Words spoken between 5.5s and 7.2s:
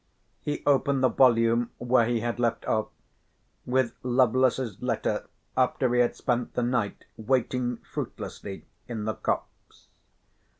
after he had spent the night